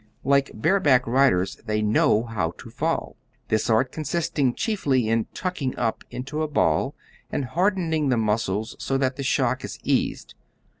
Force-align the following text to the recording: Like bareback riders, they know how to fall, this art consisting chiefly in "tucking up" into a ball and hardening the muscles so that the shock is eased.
Like 0.23 0.49
bareback 0.55 1.05
riders, 1.05 1.57
they 1.63 1.83
know 1.83 2.23
how 2.23 2.55
to 2.57 2.71
fall, 2.71 3.17
this 3.49 3.69
art 3.69 3.91
consisting 3.91 4.55
chiefly 4.55 5.07
in 5.07 5.25
"tucking 5.35 5.77
up" 5.77 6.03
into 6.09 6.41
a 6.41 6.47
ball 6.47 6.95
and 7.31 7.45
hardening 7.45 8.09
the 8.09 8.17
muscles 8.17 8.75
so 8.79 8.97
that 8.97 9.15
the 9.15 9.21
shock 9.21 9.63
is 9.63 9.77
eased. 9.83 10.33